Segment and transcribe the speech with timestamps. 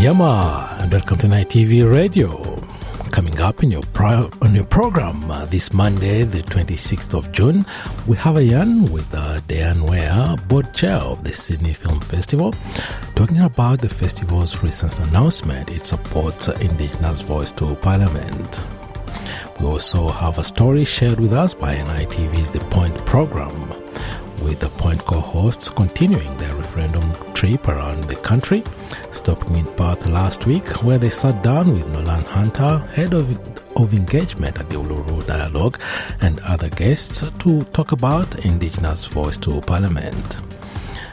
[0.00, 2.58] Yama, and welcome to NITV Radio.
[3.10, 7.66] Coming up in your pro- on your program uh, this Monday, the 26th of June,
[8.06, 12.54] we have a yarn with uh, Deanne Weir, board chair of the Sydney Film Festival,
[13.14, 18.62] talking about the festival's recent announcement it supports Indigenous voice to Parliament.
[19.60, 23.52] We also have a story shared with us by NITV's The Point program,
[24.42, 28.62] with the Point co hosts continuing their referendum trip around the country,
[29.12, 33.28] stopping in Perth last week, where they sat down with Nolan Hunter, head of,
[33.76, 35.80] of engagement at the Uluru Dialogue,
[36.20, 40.40] and other guests to talk about Indigenous voice to Parliament.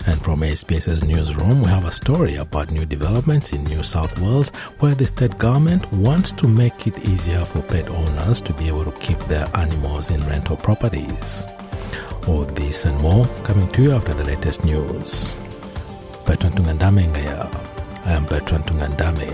[0.07, 4.49] And from SBS's newsroom, we have a story about new developments in New South Wales
[4.79, 8.85] where the state government wants to make it easier for pet owners to be able
[8.85, 11.45] to keep their animals in rental properties.
[12.27, 15.33] All this and more coming to you after the latest news.
[16.25, 17.47] Bertrand Tungandame Ngaya.
[18.05, 19.31] I am Bertrand Tungandame.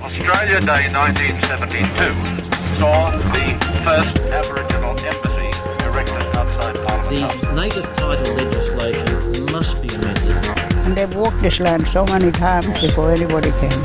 [0.00, 3.46] Australia Day 1972 saw the
[3.84, 5.52] first Aboriginal embassy
[5.84, 7.40] erected outside Parliament House.
[7.44, 10.32] The native title legislation must be amended.
[10.88, 13.82] And they've walked this land so many times before anybody came.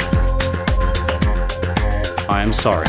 [2.29, 2.87] I am sorry.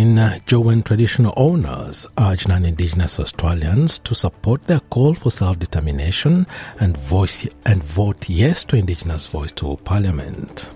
[0.00, 6.46] Bulletin, uh, Jawoyn traditional owners urge non-Indigenous Australians to support their call for self-determination
[6.80, 10.72] and voice and vote yes to Indigenous voice to Parliament.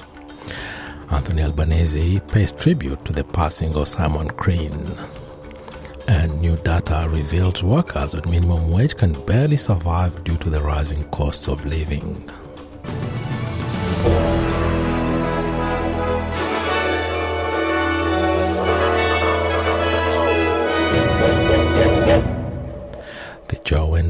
[1.10, 4.94] Anthony Albanese pays tribute to the passing of Simon Crean.
[6.06, 11.02] And new data reveals workers on minimum wage can barely survive due to the rising
[11.04, 12.30] costs of living.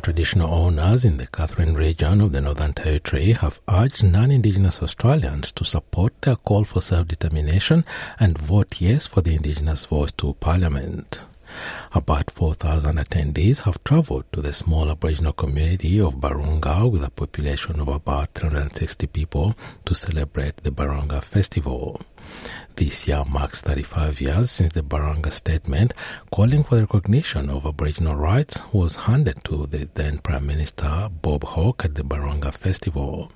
[0.04, 5.50] Traditional owners in the Katherine region of the Northern Territory have urged non Indigenous Australians
[5.52, 7.86] to support their call for self determination
[8.20, 11.24] and vote yes for the Indigenous voice to Parliament.
[11.92, 17.80] About 4,000 attendees have travelled to the small Aboriginal community of Barunga with a population
[17.80, 19.54] of about 360 people
[19.84, 22.00] to celebrate the Barunga Festival.
[22.76, 25.94] This year marks 35 years since the Barunga Statement
[26.30, 31.44] calling for the recognition of Aboriginal rights was handed to the then Prime Minister Bob
[31.44, 33.30] Hawke at the Barunga Festival.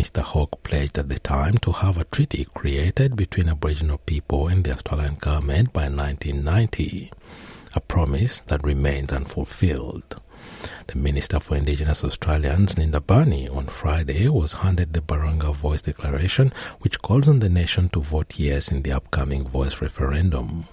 [0.00, 0.22] Mr.
[0.22, 4.72] Hawke pledged at the time to have a treaty created between Aboriginal people and the
[4.72, 7.10] Australian government by 1990,
[7.74, 10.18] a promise that remains unfulfilled.
[10.86, 16.50] The Minister for Indigenous Australians, Linda Burney, on Friday was handed the Barunga Voice Declaration,
[16.78, 20.66] which calls on the nation to vote yes in the upcoming voice referendum.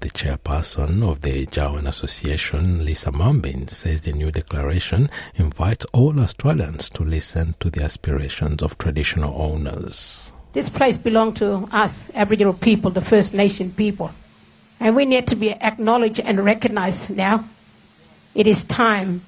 [0.00, 6.88] The chairperson of the Jawoyn Association, Lisa Mumbin, says the new declaration invites all Australians
[6.90, 10.32] to listen to the aspirations of traditional owners.
[10.54, 14.10] This place belongs to us, Aboriginal people, the First Nation people.
[14.80, 17.44] And we need to be acknowledged and recognized now.
[18.34, 19.20] It is time.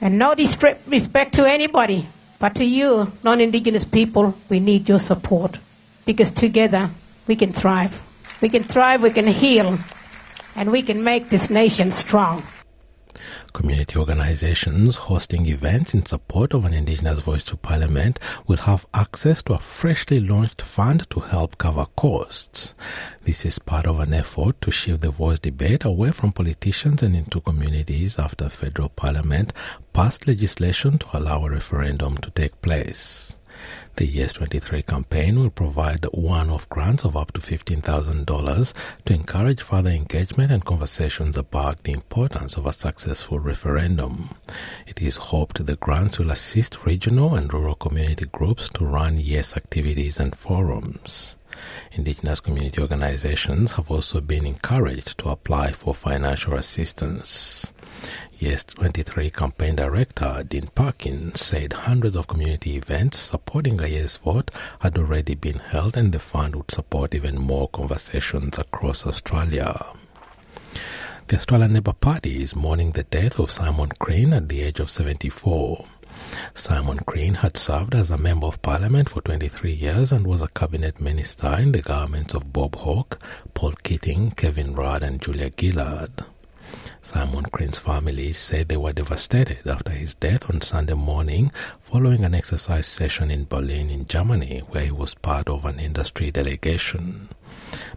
[0.00, 2.08] And no disrespect to anybody,
[2.40, 5.60] but to you, non Indigenous people, we need your support.
[6.04, 6.90] Because together
[7.28, 8.02] we can thrive.
[8.40, 9.78] We can thrive, we can heal,
[10.56, 12.42] and we can make this nation strong.
[13.52, 19.42] Community organizations hosting events in support of an Indigenous voice to Parliament will have access
[19.44, 22.74] to a freshly launched fund to help cover costs.
[23.24, 27.16] This is part of an effort to shift the voice debate away from politicians and
[27.16, 29.54] into communities after federal parliament
[29.94, 33.36] passed legislation to allow a referendum to take place.
[33.96, 38.74] The Yes 23 campaign will provide one-off grants of up to $15,000
[39.06, 44.34] to encourage further engagement and conversations about the importance of a successful referendum.
[44.86, 49.56] It is hoped the grants will assist regional and rural community groups to run Yes
[49.56, 51.36] activities and forums.
[51.92, 57.72] Indigenous community organizations have also been encouraged to apply for financial assistance.
[58.38, 64.50] Yes 23 campaign director Dean Parkin said hundreds of community events supporting a yes vote
[64.80, 69.84] had already been held and the fund would support even more conversations across Australia.
[71.28, 74.90] The Australian Labor Party is mourning the death of Simon Crean at the age of
[74.90, 75.84] 74.
[76.54, 80.48] Simon Crean had served as a Member of Parliament for 23 years and was a
[80.48, 83.18] cabinet minister in the governments of Bob Hawke,
[83.54, 86.24] Paul Keating, Kevin Rudd, and Julia Gillard.
[87.06, 92.34] Simon Crean's family said they were devastated after his death on Sunday morning following an
[92.34, 97.28] exercise session in Berlin in Germany where he was part of an industry delegation.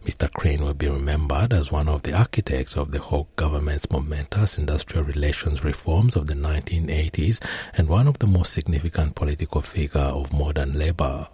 [0.05, 0.31] Mr.
[0.31, 5.05] Crean will be remembered as one of the architects of the Hawke government's momentous industrial
[5.05, 10.77] relations reforms of the 1980s and one of the most significant political figure of modern
[10.77, 11.27] Labour.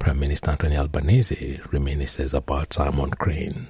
[0.00, 3.68] Prime Minister Anthony Albanese reminisces about Simon Crean.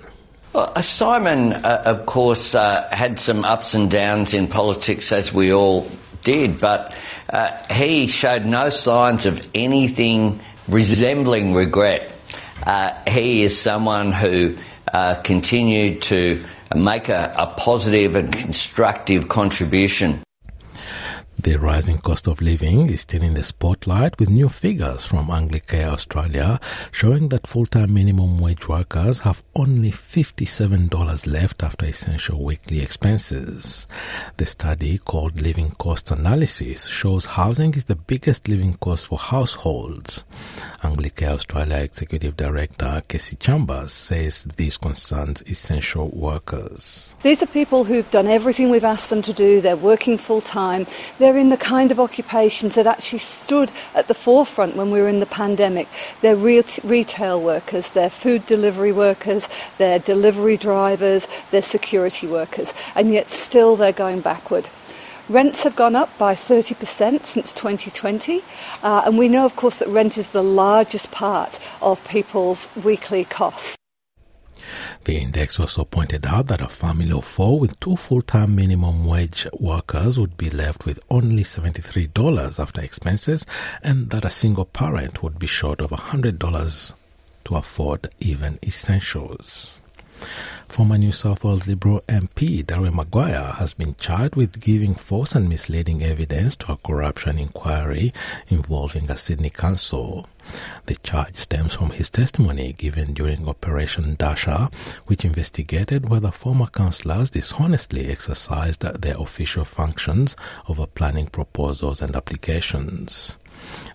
[0.58, 5.32] Well, uh, Simon, uh, of course, uh, had some ups and downs in politics, as
[5.32, 5.88] we all
[6.24, 6.96] did, but
[7.30, 12.10] uh, he showed no signs of anything resembling regret.
[12.66, 14.58] Uh, he is someone who
[14.92, 16.44] uh, continued to
[16.74, 20.24] make a, a positive and constructive contribution
[21.40, 25.88] the rising cost of living is still in the spotlight with new figures from Anglicare
[25.88, 26.58] Australia
[26.90, 33.86] showing that full-time minimum wage workers have only $57 left after essential weekly expenses.
[34.36, 40.24] The study called Living Cost Analysis shows housing is the biggest living cost for households.
[40.82, 47.14] Anglicare Australia Executive Director Casey Chambers says this concerns essential workers.
[47.22, 49.60] These are people who've done everything we've asked them to do.
[49.60, 50.86] They're working full-time.
[51.18, 54.98] They're they're in the kind of occupations that actually stood at the forefront when we
[54.98, 55.86] were in the pandemic.
[56.22, 59.46] They're re- retail workers, they're food delivery workers,
[59.76, 64.70] they're delivery drivers, they're security workers, and yet still they're going backward.
[65.28, 68.40] Rents have gone up by 30% since 2020,
[68.82, 73.26] uh, and we know, of course, that rent is the largest part of people's weekly
[73.26, 73.77] costs.
[75.04, 79.46] The index also pointed out that a family of four with two full-time minimum wage
[79.58, 83.46] workers would be left with only $73 after expenses
[83.82, 86.94] and that a single parent would be short of $100
[87.44, 89.80] to afford even essentials.
[90.68, 95.48] Former New South Wales Liberal MP Darren Maguire has been charged with giving false and
[95.48, 98.12] misleading evidence to a corruption inquiry
[98.48, 100.26] involving a Sydney council.
[100.86, 104.70] The charge stems from his testimony given during Operation Dasha,
[105.06, 110.36] which investigated whether former councillors dishonestly exercised their official functions
[110.68, 113.36] over planning proposals and applications.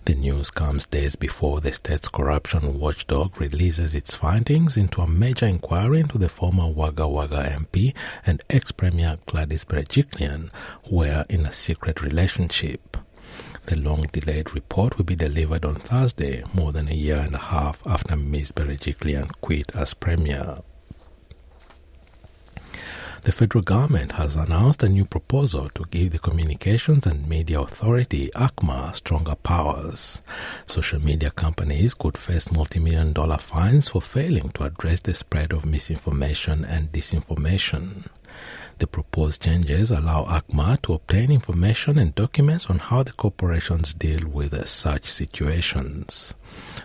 [0.04, 5.46] The news comes days before the state's corruption watchdog releases its findings into a major
[5.46, 7.94] inquiry into the former Wagga Wagga MP
[8.26, 10.50] and ex-Premier Gladys Berejiklian
[10.88, 12.98] who were in a secret relationship.
[13.66, 17.38] The long delayed report will be delivered on Thursday, more than a year and a
[17.38, 18.52] half after Ms.
[18.52, 20.58] Berejiklian quit as Premier
[23.24, 28.30] the federal government has announced a new proposal to give the Communications and Media Authority,
[28.34, 30.20] ACMA, stronger powers.
[30.66, 35.64] Social media companies could face multi-million dollar fines for failing to address the spread of
[35.64, 38.08] misinformation and disinformation.
[38.78, 44.28] The proposed changes allow ACMA to obtain information and documents on how the corporations deal
[44.28, 46.34] with such situations.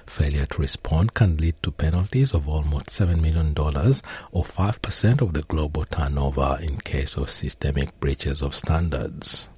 [0.05, 5.41] Failure to respond can lead to penalties of almost $7 million or 5% of the
[5.43, 9.49] global turnover in case of systemic breaches of standards.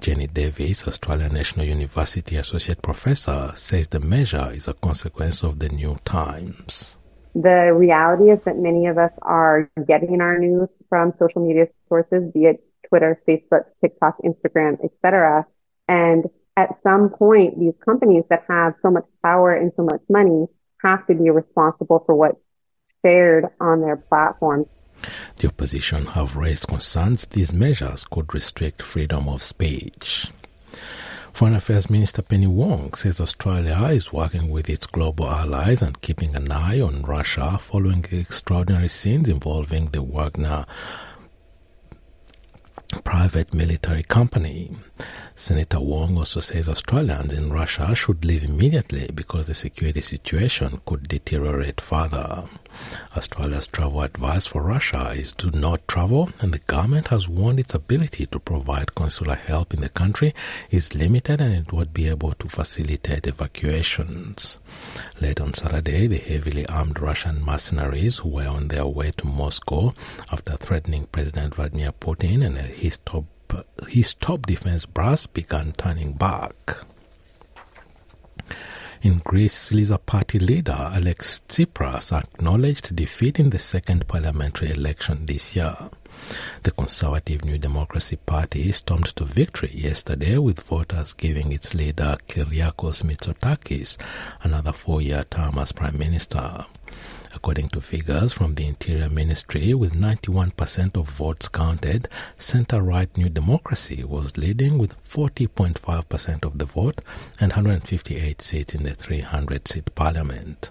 [0.00, 5.68] Jenny Davis, Australian National University Associate Professor, says the measure is a consequence of the
[5.70, 6.96] new times.
[7.34, 12.30] The reality is that many of us are getting our news from social media sources,
[12.32, 15.44] be it Twitter, Facebook, TikTok, Instagram, etc.
[15.88, 20.46] And at some point, these companies that have so much power and so much money
[20.84, 22.38] have to be responsible for what's
[23.04, 24.68] shared on their platforms.
[25.38, 30.30] The opposition have raised concerns these measures could restrict freedom of speech.
[31.34, 36.36] Foreign Affairs Minister Penny Wong says Australia is working with its global allies and keeping
[36.36, 40.64] an eye on Russia following extraordinary scenes involving the Wagner
[43.02, 44.70] private military company.
[45.36, 51.08] Senator Wong also says Australians in Russia should leave immediately because the security situation could
[51.08, 52.44] deteriorate further.
[53.16, 57.74] Australia's travel advice for Russia is do not travel, and the government has warned its
[57.74, 60.32] ability to provide consular help in the country
[60.70, 64.60] is limited and it would be able to facilitate evacuations.
[65.20, 69.92] Late on Saturday, the heavily armed Russian mercenaries who were on their way to Moscow
[70.30, 73.24] after threatening President Vladimir Putin and his top
[73.88, 76.54] his top defense brass began turning back.
[79.02, 85.54] In Greece, Syriza party leader Alex Tsipras acknowledged defeat in the second parliamentary election this
[85.54, 85.76] year.
[86.62, 93.02] The Conservative New Democracy Party stormed to victory yesterday with voters giving its leader Kyriakos
[93.02, 93.98] Mitsotakis
[94.42, 96.64] another four-year term as prime minister.
[97.34, 103.28] According to figures from the Interior Ministry, with 91% of votes counted, center right New
[103.28, 107.00] Democracy was leading with 40.5% of the vote
[107.40, 110.70] and 158 seats in the 300 seat parliament.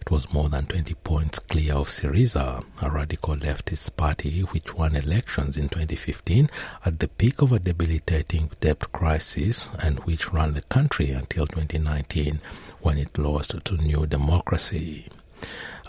[0.00, 4.96] It was more than 20 points clear of Syriza, a radical leftist party which won
[4.96, 6.48] elections in 2015
[6.86, 12.40] at the peak of a debilitating debt crisis and which ran the country until 2019
[12.80, 15.06] when it lost to New Democracy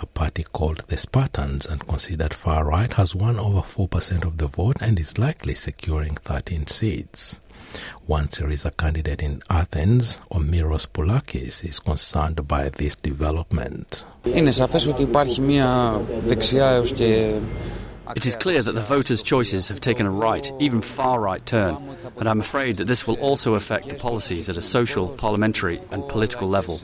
[0.00, 4.46] A party called the Spartans and considered far right has won over 4% of the
[4.46, 7.40] vote and is likely securing 13 seats.
[8.06, 14.04] One Syriza candidate in Athens, Omiros Poulakis, is concerned by this development.
[14.25, 17.34] Είναι σαφές ότι υπάρχει μια δεξιά έως και
[18.14, 21.75] It is clear that the voters' choices have taken a right, even far right turn,
[22.18, 26.06] and I'm afraid that this will also affect the policies at a social, parliamentary, and
[26.06, 26.75] political level.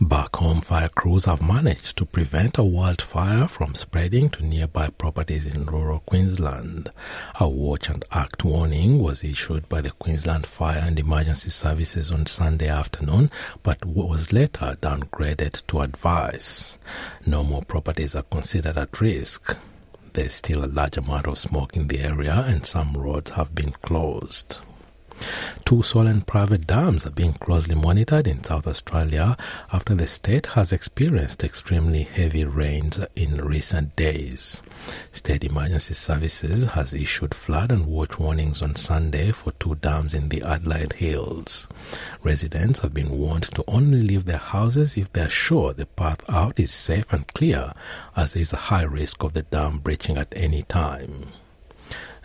[0.00, 5.52] Back home, fire crews have managed to prevent a wildfire from spreading to nearby properties
[5.52, 6.92] in rural Queensland.
[7.40, 12.26] A watch and act warning was issued by the Queensland Fire and Emergency Services on
[12.26, 13.32] Sunday afternoon,
[13.64, 16.78] but was later downgraded to advice.
[17.26, 19.56] No more properties are considered at risk.
[20.12, 23.72] There's still a large amount of smoke in the area, and some roads have been
[23.72, 24.60] closed.
[25.64, 29.36] Two and private dams are being closely monitored in South Australia
[29.72, 34.62] after the state has experienced extremely heavy rains in recent days.
[35.12, 40.30] State Emergency Services has issued flood and watch warnings on Sunday for two dams in
[40.30, 41.68] the Adelaide Hills.
[42.22, 46.22] Residents have been warned to only leave their houses if they are sure the path
[46.30, 47.74] out is safe and clear,
[48.16, 51.26] as there is a high risk of the dam breaching at any time.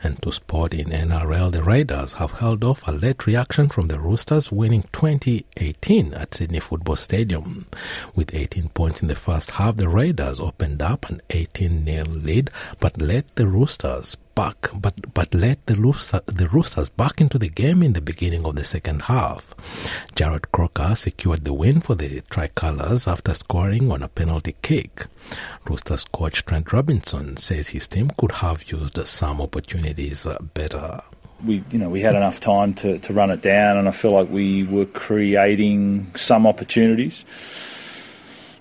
[0.04, 4.00] And to sport in NRL, the Raiders have held off a late reaction from the
[4.00, 7.68] Roosters, winning 2018 at Sydney Football Stadium.
[8.14, 12.52] With 18 points in the first half, the Raiders opened up an 18 0 lead,
[12.82, 17.50] but let the Roosters back, but but let the Rooster, the Roosters back into the
[17.50, 19.56] game in the beginning of the second half.
[20.16, 25.08] Jarrod Croker secured the win for the Tricolours after scoring on a penalty kick.
[25.68, 31.02] Roosters coach Trent Robinson says his team could have used some opportunities uh, better.
[31.46, 34.12] We, you know, we had enough time to, to run it down, and I feel
[34.12, 37.26] like we were creating some opportunities,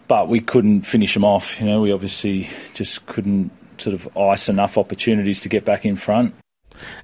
[0.09, 1.61] but we couldn't finish them off.
[1.61, 3.53] You know, we obviously just couldn't
[3.83, 6.35] sort of ice enough opportunities to get back in front.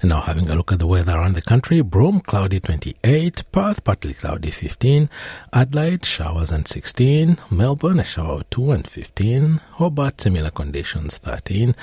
[0.01, 3.85] And now having a look at the weather around the country, Broome cloudy 28, Perth
[3.85, 5.11] partly cloudy 15,
[5.53, 11.75] Adelaide showers and 16, Melbourne a shower 2 and 15, Hobart similar conditions 13,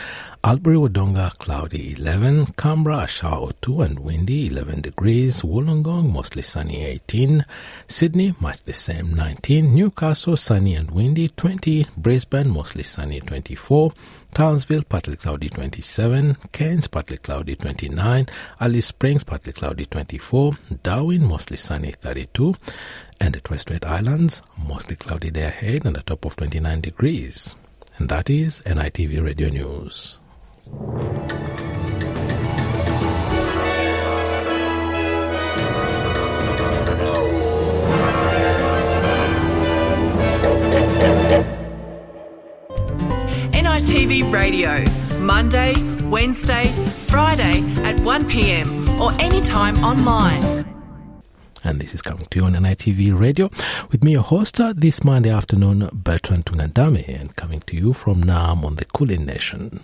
[0.44, 6.86] Albury Wodonga cloudy 11, Canberra a shower 2 and windy 11 degrees, Wollongong mostly sunny
[6.86, 7.46] 18,
[7.88, 13.92] Sydney much the same 19, Newcastle sunny and windy 20, Brisbane mostly sunny 24,
[14.36, 18.26] Townsville partly cloudy 27, Cairns partly cloudy 29,
[18.60, 22.54] Alice Springs partly cloudy 24, Darwin mostly sunny 32,
[23.22, 27.56] and the Torres Strait Islands mostly cloudy day ahead and a top of 29 degrees.
[27.98, 30.20] And that is NITV Radio News.
[44.56, 44.86] Radio,
[45.20, 45.74] Monday,
[46.06, 46.68] Wednesday,
[47.08, 50.66] Friday at 1pm or anytime online.
[51.66, 53.50] And this is coming to you on NITV Radio
[53.92, 58.24] with me, your host, uh, this Monday afternoon, Bertrand Tunadame, and coming to you from
[58.24, 59.82] Naarm on the Kulin Nation.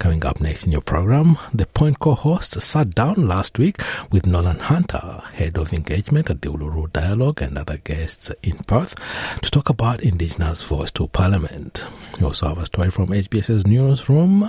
[0.00, 4.26] Coming up next in your program, the Point co hosts sat down last week with
[4.26, 8.94] Nolan Hunter, head of engagement at the Uluru Dialogue, and other guests in Perth
[9.42, 11.84] to talk about Indigenous voice to Parliament.
[12.18, 14.44] We also have a story from SBS's newsroom,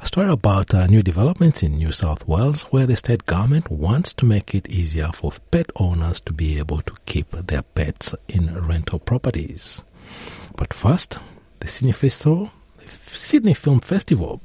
[0.00, 4.12] a story about uh, new developments in New South Wales, where the state government wants
[4.12, 8.54] to make it easier for pet owners to be able to keep their pets in
[8.68, 9.82] rental properties.
[10.58, 11.18] But first,
[11.60, 14.42] the Sydney Festival, the Sydney Film Festival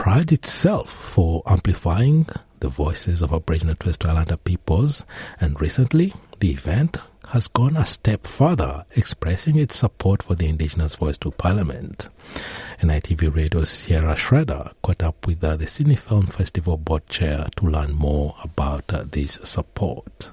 [0.00, 2.26] prides itself for amplifying
[2.60, 5.04] the voices of Aboriginal Torres Strait Islander peoples,
[5.38, 6.96] and recently the event
[7.28, 12.08] has gone a step further, expressing its support for the Indigenous voice to Parliament.
[12.78, 17.66] NITV Radio's Sierra Schroeder caught up with uh, the Sydney Film Festival board chair to
[17.66, 20.30] learn more about uh, this support.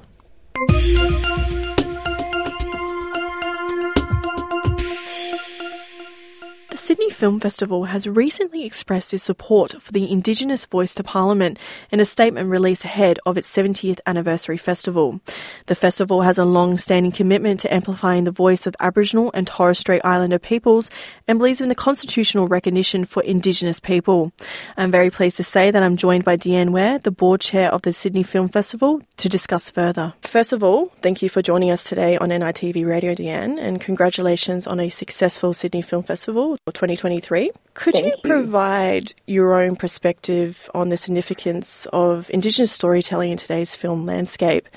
[6.77, 11.57] The Sydney Film Festival has recently expressed its support for the Indigenous voice to Parliament
[11.89, 15.19] in a statement released ahead of its 70th anniversary festival.
[15.65, 19.79] The festival has a long standing commitment to amplifying the voice of Aboriginal and Torres
[19.79, 20.91] Strait Islander peoples
[21.27, 24.31] and believes in the constitutional recognition for Indigenous people.
[24.77, 27.81] I'm very pleased to say that I'm joined by Deanne Weir, the board chair of
[27.81, 30.13] the Sydney Film Festival, to discuss further.
[30.21, 34.67] First of all, thank you for joining us today on NITV Radio, Deanne, and congratulations
[34.67, 37.51] on a successful Sydney Film Festival 2023.
[37.73, 38.21] Could you, Thank you.
[38.29, 44.67] provide your own perspective on the significance of Indigenous storytelling in today's film landscape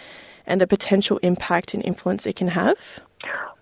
[0.47, 3.01] and the potential impact and influence it can have?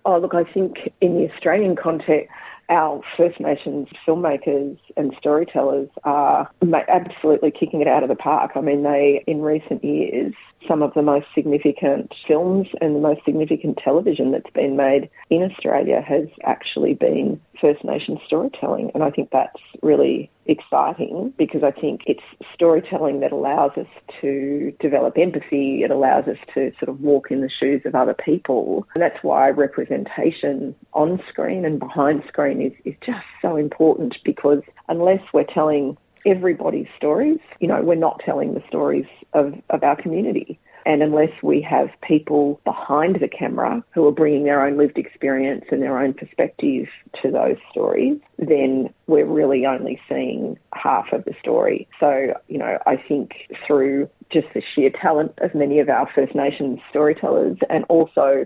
[0.05, 2.29] Oh, look, I think in the Australian context,
[2.69, 6.49] our First Nations filmmakers and storytellers are
[6.87, 8.51] absolutely kicking it out of the park.
[8.55, 10.33] I mean, they, in recent years,
[10.67, 15.41] some of the most significant films and the most significant television that's been made in
[15.43, 18.91] Australia has actually been First Nations storytelling.
[18.93, 22.23] And I think that's really exciting because I think it's
[22.53, 23.87] storytelling that allows us
[24.21, 25.83] to develop empathy.
[25.83, 28.87] It allows us to sort of walk in the shoes of other people.
[28.95, 34.61] And that's why representation on screen and behind screen is, is just so important because
[34.87, 39.95] unless we're telling everybody's stories, you know, we're not telling the stories of, of our
[39.95, 40.59] community.
[40.85, 45.65] And unless we have people behind the camera who are bringing their own lived experience
[45.71, 46.87] and their own perspective
[47.21, 51.87] to those stories, then we're really only seeing half of the story.
[51.99, 53.31] So, you know, I think
[53.67, 58.45] through just the sheer talent of many of our First Nations storytellers and also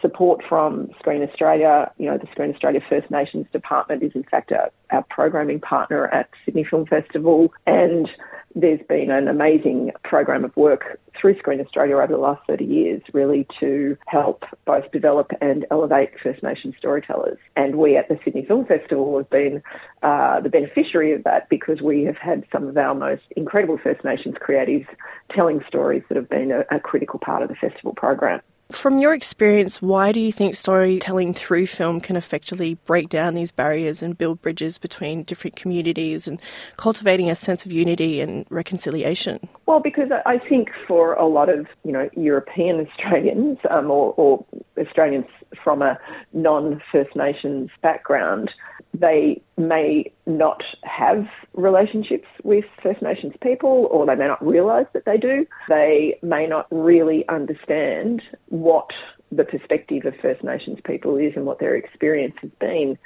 [0.00, 1.90] support from Screen Australia.
[1.98, 6.06] You know, the Screen Australia First Nations Department is in fact our, our programming partner
[6.08, 8.08] at Sydney Film Festival and
[8.54, 13.02] there's been an amazing program of work through Screen Australia over the last 30 years,
[13.12, 17.38] really to help both develop and elevate First Nation storytellers.
[17.56, 19.62] And we at the Sydney Film Festival have been
[20.02, 24.04] uh, the beneficiary of that because we have had some of our most incredible First
[24.04, 24.86] Nations creatives
[25.34, 28.40] telling stories that have been a, a critical part of the festival program.
[28.72, 33.52] From your experience, why do you think storytelling through film can effectively break down these
[33.52, 36.40] barriers and build bridges between different communities and
[36.78, 39.46] cultivating a sense of unity and reconciliation?
[39.66, 44.44] Well, because I think for a lot of you know European Australians um, or, or
[44.78, 45.26] Australians
[45.62, 45.98] from a
[46.32, 48.50] non-First Nations background,
[48.94, 55.04] they may not have relationships with First Nations people, or they may not realise that
[55.06, 55.46] they do.
[55.68, 58.90] They may not really understand what
[59.30, 62.98] the perspective of First Nations people is and what their experience has been.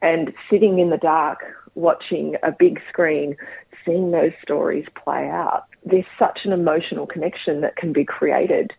[0.00, 1.40] And sitting in the dark,
[1.74, 3.36] watching a big screen,
[3.84, 8.72] seeing those stories play out, there's such an emotional connection that can be created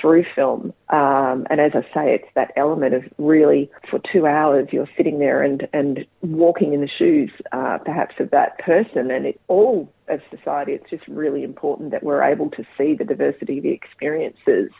[0.00, 0.72] through film.
[0.90, 5.18] Um, and as I say, it's that element of really for two hours you're sitting
[5.18, 9.10] there and, and walking in the shoes, uh, perhaps of that person.
[9.10, 13.04] And it all as society, it's just really important that we're able to see the
[13.04, 14.70] diversity of the experiences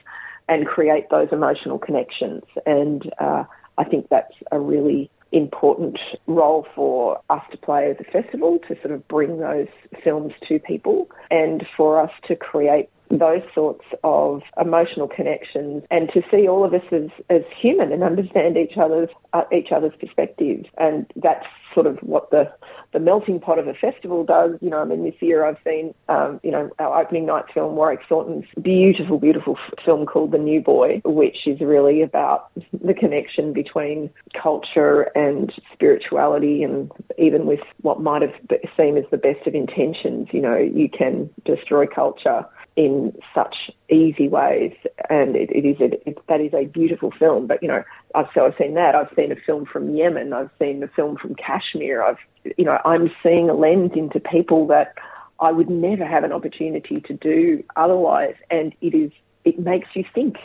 [0.49, 2.43] and create those emotional connections.
[2.65, 3.45] And uh,
[3.77, 8.75] I think that's a really important role for us to play as a festival to
[8.81, 9.69] sort of bring those
[10.03, 16.23] films to people and for us to create those sorts of emotional connections and to
[16.31, 20.67] see all of us as, as human and understand each other's uh, each other's perspectives.
[20.79, 22.51] And that's sort of what the
[22.93, 24.53] the melting pot of a festival does.
[24.61, 27.77] You know I mean this year I've seen um, you know our opening night film
[27.77, 32.95] Warwick Thornton's beautiful beautiful f- film called The New Boy which is really about the
[32.95, 38.35] connection between culture and spirituality and even with what might have
[38.77, 40.29] seemed as the best of intentions.
[40.33, 42.45] You know you can destroy culture
[42.79, 44.73] in such easy ways,
[45.11, 47.49] and it, it is a, it, that is a beautiful film.
[47.49, 47.83] But you know,
[48.15, 48.95] I've so I've seen that.
[48.95, 50.33] I've seen a film from Yemen.
[50.33, 52.05] I've seen a film from Kashmir.
[52.05, 52.19] I've
[52.57, 54.95] you know I'm seeing a lens into people that
[55.41, 59.11] I would never have an opportunity to do otherwise, and it is
[59.45, 60.37] it makes you think,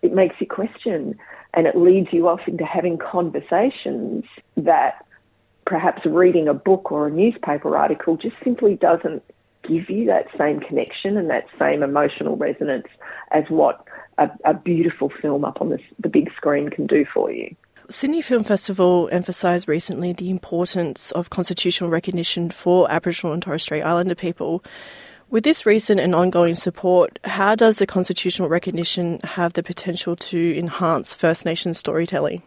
[0.00, 1.18] it makes you question,
[1.52, 4.24] and it leads you off into having conversations
[4.56, 5.04] that
[5.66, 9.22] perhaps reading a book or a newspaper article just simply doesn't
[9.68, 12.86] give you that same connection and that same emotional resonance
[13.30, 13.84] as what
[14.18, 17.54] a, a beautiful film up on the, the big screen can do for you.
[17.90, 23.82] Sydney Film Festival emphasised recently the importance of constitutional recognition for Aboriginal and Torres Strait
[23.82, 24.62] Islander people.
[25.30, 30.58] With this recent and ongoing support, how does the constitutional recognition have the potential to
[30.58, 32.42] enhance First Nations storytelling?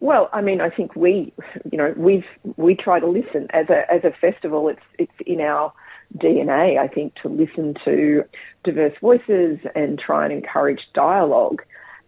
[0.00, 1.32] Well, I mean, I think we,
[1.70, 2.24] you know, we've
[2.56, 4.68] we try to listen as a as a festival.
[4.68, 5.72] It's it's in our
[6.16, 8.24] DNA, I think, to listen to
[8.64, 11.62] diverse voices and try and encourage dialogue.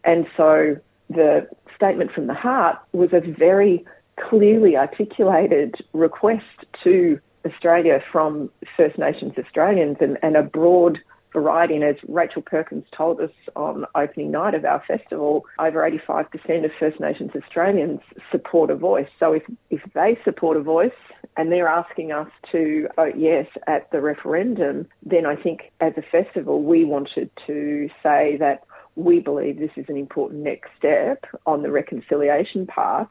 [0.05, 0.77] And so
[1.09, 3.85] the statement from the heart was a very
[4.29, 6.45] clearly articulated request
[6.85, 10.99] to Australia from First Nations Australians and, and a broad
[11.33, 11.75] variety.
[11.75, 16.71] And as Rachel Perkins told us on opening night of our festival, over 85% of
[16.79, 19.09] First Nations Australians support a voice.
[19.19, 20.91] So if, if they support a voice
[21.37, 26.03] and they're asking us to vote yes at the referendum, then I think as a
[26.03, 28.65] festival, we wanted to say that
[28.97, 33.09] we believe this is an important next step on the reconciliation path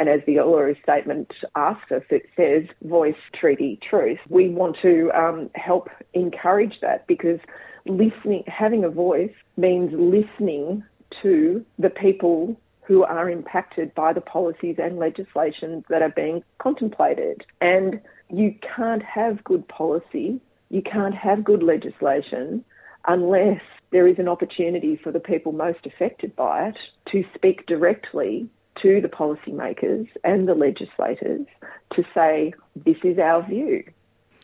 [0.00, 4.18] and as the Uluru Statement asks us, it says voice, treaty, truth.
[4.30, 7.38] We want to um, help encourage that because
[7.84, 10.84] listening, having a voice means listening
[11.22, 12.58] to the people
[12.90, 17.44] who are impacted by the policies and legislation that are being contemplated.
[17.60, 22.64] And you can't have good policy, you can't have good legislation
[23.06, 23.60] unless
[23.92, 26.78] there is an opportunity for the people most affected by it
[27.12, 28.48] to speak directly
[28.82, 31.46] to the policymakers and the legislators
[31.94, 33.84] to say, this is our view.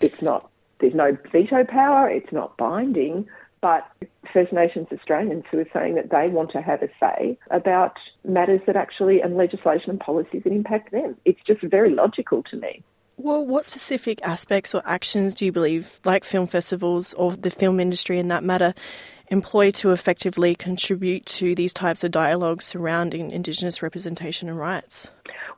[0.01, 3.27] It's not, there's no veto power, it's not binding,
[3.61, 3.87] but
[4.33, 8.61] First Nations Australians who are saying that they want to have a say about matters
[8.67, 11.17] that actually, and legislation and policies that impact them.
[11.25, 12.83] It's just very logical to me.
[13.19, 17.81] Well, what specific aspects or actions do you believe, like film festivals or the film
[17.81, 18.75] industry in that matter,
[19.29, 25.09] employ to effectively contribute to these types of dialogues surrounding Indigenous representation and rights?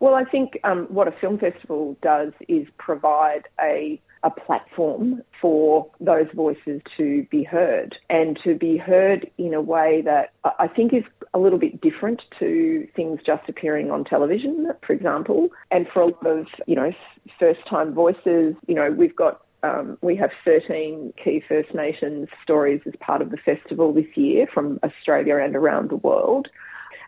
[0.00, 5.90] Well, I think um, what a film festival does is provide a a platform for
[6.00, 10.92] those voices to be heard and to be heard in a way that I think
[10.92, 11.04] is
[11.34, 15.48] a little bit different to things just appearing on television, for example.
[15.70, 16.92] And for a lot of, you know,
[17.38, 22.80] first time voices, you know, we've got um, we have 13 key First Nations stories
[22.86, 26.48] as part of the festival this year from Australia and around the world.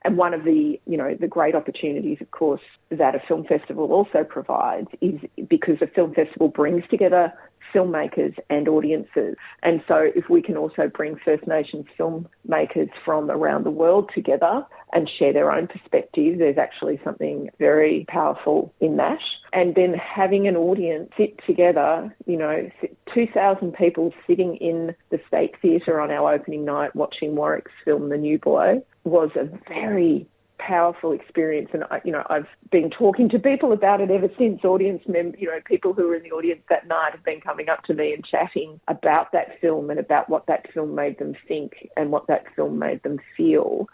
[0.03, 3.93] And one of the, you know, the great opportunities, of course, that a film festival
[3.93, 7.33] also provides is because a film festival brings together
[7.74, 9.37] filmmakers and audiences.
[9.62, 14.64] And so if we can also bring First Nations filmmakers from around the world together
[14.92, 19.18] and share their own perspective, there's actually something very powerful in that.
[19.52, 22.70] And then having an audience sit together, you know,
[23.12, 28.16] 2,000 people sitting in the State Theatre on our opening night watching Warwick's film The
[28.16, 30.28] New Boy was a very
[30.66, 34.64] powerful experience, and I, you know I've been talking to people about it ever since.
[34.64, 37.68] Audience members, you know, people who were in the audience that night have been coming
[37.68, 41.35] up to me and chatting about that film and about what that film made them
[41.49, 43.88] think and what that film made them feel.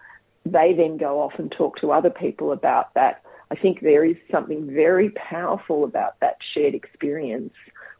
[0.44, 3.22] They then go off and talk to other people about that.
[3.50, 7.52] I think there is something very powerful about that shared experience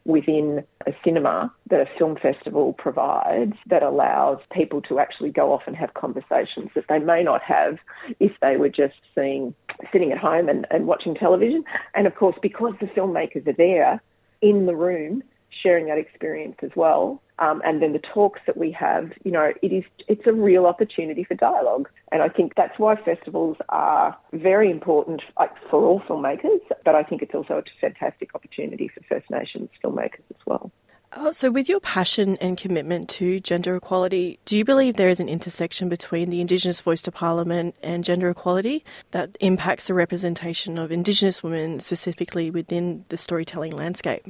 [0.07, 5.63] within a cinema that a film festival provides that allows people to actually go off
[5.67, 7.77] and have conversations that they may not have
[8.21, 9.53] if they were just seeing
[9.91, 11.61] sitting at home and, and watching television.
[11.93, 14.01] And of course, because the filmmakers are there
[14.41, 15.23] in the room
[15.61, 19.51] sharing that experience as well, um, and then the talks that we have, you know,
[19.61, 24.17] it is it's a real opportunity for dialogue, and I think that's why festivals are
[24.33, 26.61] very important like, for all filmmakers.
[26.83, 30.71] But I think it's also a fantastic opportunity for First Nations filmmakers as well.
[31.15, 35.21] Oh, so, with your passion and commitment to gender equality, do you believe there is
[35.21, 40.77] an intersection between the Indigenous voice to Parliament and gender equality that impacts the representation
[40.77, 44.25] of Indigenous women specifically within the storytelling landscape?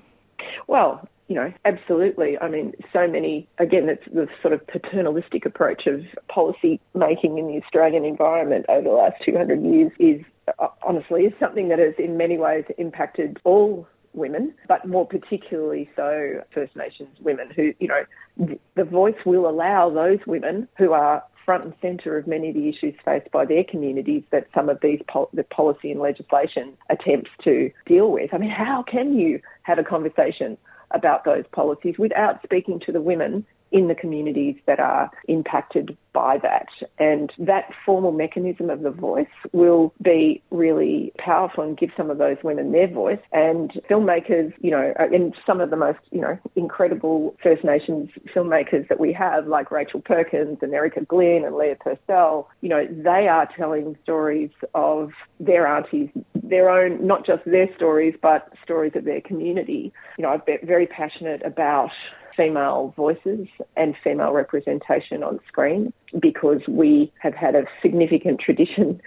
[0.67, 2.38] Well, you know, absolutely.
[2.40, 7.48] I mean, so many, again, it's the sort of paternalistic approach of policy making in
[7.48, 10.26] the Australian environment over the last 200 years is
[10.60, 15.90] uh, honestly is something that has in many ways impacted all women, but more particularly
[15.96, 21.24] so First Nations women who, you know, the voice will allow those women who are
[21.46, 24.80] front and centre of many of the issues faced by their communities that some of
[24.82, 28.34] these pol- the policy and legislation attempts to deal with.
[28.34, 30.58] I mean, how can you have a conversation
[30.91, 36.38] about those policies without speaking to the women in the communities that are impacted by
[36.39, 36.67] that.
[36.97, 42.17] And that formal mechanism of the voice will be really powerful and give some of
[42.17, 43.19] those women their voice.
[43.32, 48.10] And filmmakers, you know, uh, and some of the most, you know, incredible First Nations
[48.36, 52.88] filmmakers that we have, like Rachel Perkins and Erica Glynn and Leah Purcell, you know,
[52.89, 58.93] they are telling stories of their aunties, their own, not just their stories, but stories
[58.95, 59.93] of their community.
[60.17, 61.91] You know, I've been very passionate about
[62.38, 69.02] female voices and female representation on screen because we have had a significant tradition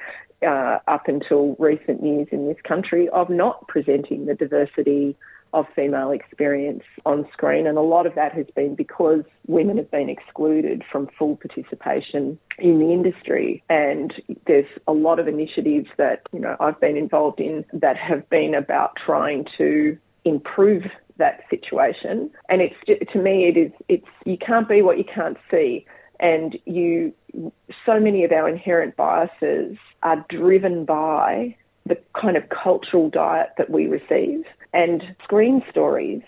[0.47, 5.17] uh, up until recent years in this country of not presenting the diversity
[5.53, 7.67] of female experience on screen.
[7.67, 12.39] And a lot of that has been because women have been excluded from full participation
[12.59, 13.63] in the industry.
[13.69, 14.15] And
[14.47, 18.55] there's a lot of initiatives that, you know, I've been involved in that have been
[18.55, 20.85] about trying to improve
[21.21, 22.31] that situation.
[22.49, 22.75] And it's
[23.13, 25.87] to me, it is it's you can't be what you can't see,
[26.19, 27.13] and you
[27.87, 31.55] so many of our inherent biases are driven by
[31.87, 36.23] the kind of cultural diet that we receive, and screen stories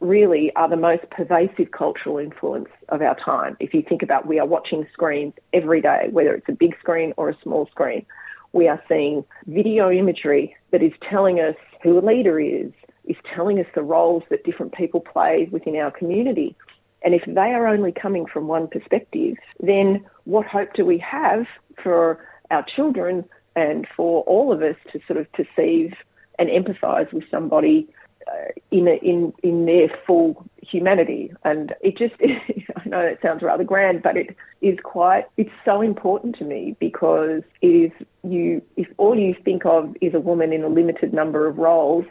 [0.00, 3.56] really are the most pervasive cultural influence of our time.
[3.58, 7.14] If you think about we are watching screens every day, whether it's a big screen
[7.16, 8.04] or a small screen,
[8.52, 12.70] we are seeing video imagery that is telling us who a leader is,
[13.06, 16.56] is telling us the roles that different people play within our community.
[17.02, 21.46] And if they are only coming from one perspective, then what hope do we have
[21.82, 25.92] for our children and for all of us to sort of perceive
[26.38, 27.86] and empathise with somebody
[28.26, 31.30] uh, in, a, in in their full humanity?
[31.44, 32.14] And it just,
[32.76, 36.74] I know it sounds rather grand, but it is quite, it's so important to me
[36.80, 41.12] because it is you, if all you think of is a woman in a limited
[41.12, 42.06] number of roles,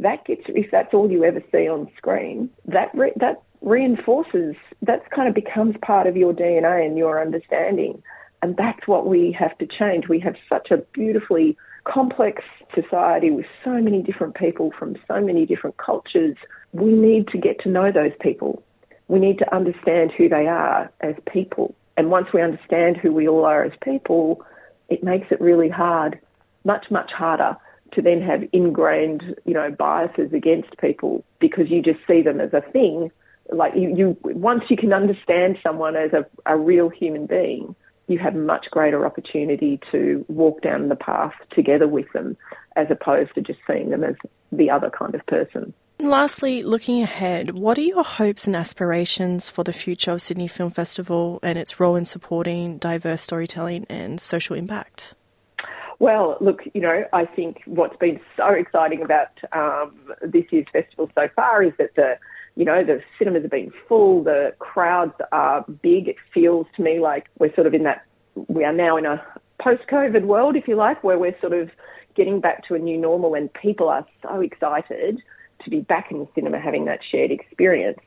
[0.00, 5.08] that gets if that's all you ever see on screen, that re, that reinforces that
[5.10, 8.02] kind of becomes part of your DNA and your understanding,
[8.42, 10.08] and that's what we have to change.
[10.08, 12.42] We have such a beautifully complex
[12.74, 16.36] society with so many different people from so many different cultures.
[16.72, 18.62] We need to get to know those people.
[19.08, 21.74] We need to understand who they are as people.
[21.96, 24.44] And once we understand who we all are as people,
[24.88, 26.18] it makes it really hard,
[26.64, 27.56] much, much harder
[27.92, 32.52] to then have ingrained, you know, biases against people because you just see them as
[32.52, 33.10] a thing.
[33.52, 37.74] Like you, you once you can understand someone as a, a real human being,
[38.06, 42.36] you have much greater opportunity to walk down the path together with them
[42.76, 44.14] as opposed to just seeing them as
[44.52, 45.72] the other kind of person.
[46.00, 50.48] And Lastly, looking ahead, what are your hopes and aspirations for the future of Sydney
[50.48, 55.14] Film Festival and its role in supporting diverse storytelling and social impact?
[56.00, 61.10] Well, look, you know, I think what's been so exciting about um, this year's festival
[61.14, 62.14] so far is that the,
[62.56, 66.08] you know, the cinemas have been full, the crowds are big.
[66.08, 68.06] It feels to me like we're sort of in that,
[68.48, 69.22] we are now in a
[69.62, 71.70] post-COVID world, if you like, where we're sort of
[72.16, 75.20] getting back to a new normal and people are so excited
[75.62, 77.98] to be back in the cinema having that shared experience.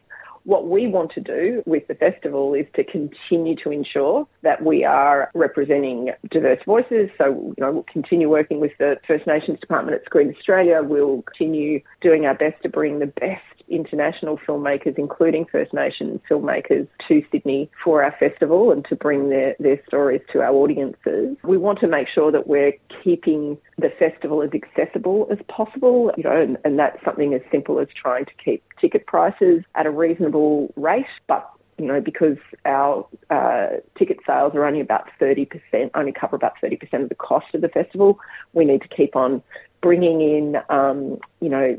[0.45, 4.83] What we want to do with the festival is to continue to ensure that we
[4.83, 7.09] are representing diverse voices.
[7.17, 10.81] So, you know, we'll continue working with the First Nations Department at Screen Australia.
[10.83, 16.87] We'll continue doing our best to bring the best international filmmakers, including First Nations filmmakers,
[17.07, 21.37] to Sydney for our festival and to bring their, their stories to our audiences.
[21.43, 22.73] We want to make sure that we're
[23.03, 27.79] keeping the festival as accessible as possible, you know, and, and that's something as simple
[27.79, 33.05] as trying to keep ticket prices at a reasonable rate, but you know, because our
[33.29, 35.49] uh, ticket sales are only about 30%,
[35.95, 38.19] only cover about 30% of the cost of the festival,
[38.53, 39.41] we need to keep on
[39.81, 41.77] bringing in, um, you know,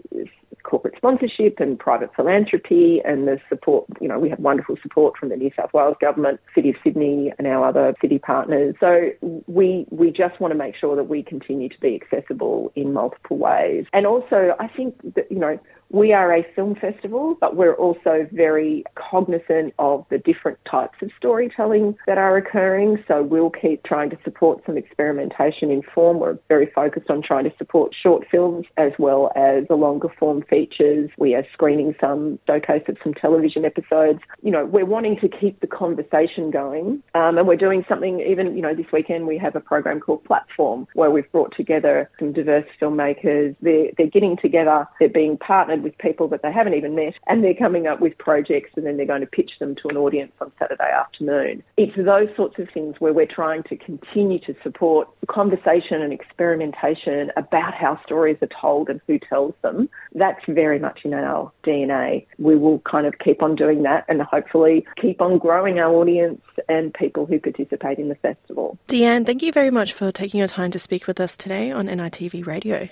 [0.63, 5.29] corporate sponsorship and private philanthropy and the support, you know, we have wonderful support from
[5.29, 8.75] the New South Wales government, City of Sydney and our other city partners.
[8.81, 9.11] So
[9.47, 13.39] we, we just want to make sure that we continue to be accessible in multiple
[13.39, 13.87] ways.
[13.93, 15.59] And also, I think that, you know,
[15.91, 21.11] we are a film festival, but we're also very cognizant of the different types of
[21.17, 23.03] storytelling that are occurring.
[23.07, 26.19] So we'll keep trying to support some experimentation in form.
[26.19, 30.44] We're very focused on trying to support short films as well as the longer form
[30.49, 31.11] features.
[31.19, 34.21] We are screening some showcase of some television episodes.
[34.43, 38.21] You know, we're wanting to keep the conversation going, um, and we're doing something.
[38.21, 42.11] Even you know, this weekend we have a program called Platform where we've brought together
[42.19, 43.57] some diverse filmmakers.
[43.61, 44.87] They're they're getting together.
[45.01, 48.17] They're being partnered with people that they haven't even met, and they're coming up with
[48.19, 51.63] projects, and then they're going to pitch them to an audience on Saturday afternoon.
[51.77, 57.31] It's those sorts of things where we're trying to continue to support conversation and experimentation
[57.37, 59.89] about how stories are told and who tells them.
[60.25, 62.25] That's very much in our DNA.
[62.39, 66.41] We will kind of keep on doing that and hopefully keep on growing our audience
[66.67, 68.79] and people who participate in the festival.
[68.89, 71.89] Deanne, thank you very much for taking your time to speak with us today on
[71.89, 72.89] NITV Radio.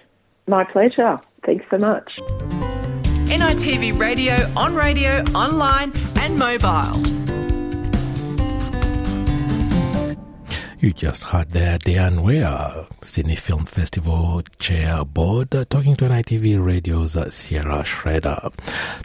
[0.47, 1.19] My pleasure.
[1.47, 2.13] Thanks so much.
[3.31, 7.22] NITV Radio, on radio, online, and mobile.
[10.83, 17.17] You just heard there Deanne Weir, Sydney Film Festival Chair Board, talking to NITV Radio's
[17.33, 18.51] Sierra Schroeder.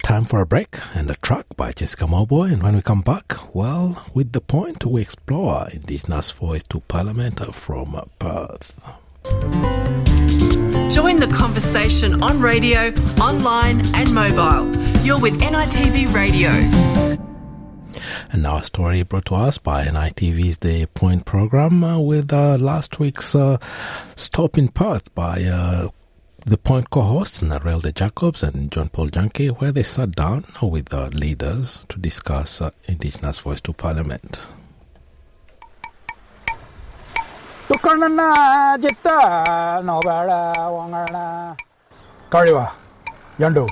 [0.01, 2.51] Time for a break and a track by Jessica Mauboy.
[2.53, 7.53] And when we come back, well, with the point, we explore Indigenous voice to Parliament
[7.53, 8.79] from Perth.
[10.91, 14.75] Join the conversation on radio, online, and mobile.
[15.03, 17.16] You're with NITV Radio.
[18.31, 22.57] And now a story brought to us by NITV's The Point program uh, with uh,
[22.57, 23.57] last week's uh,
[24.15, 25.89] stop in Perth by uh,
[26.45, 31.09] the Point co-hosts Narelda Jacobs and John Paul Janke, where they sat down with the
[31.09, 34.49] leaders to discuss uh, Indigenous Voice to Parliament.
[42.29, 42.71] Kariwa
[43.39, 43.67] Yandu